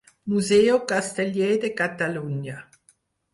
Museu 0.31 0.79
Casteller 0.91 1.51
de 1.63 1.69
Catalunya. 1.83 2.57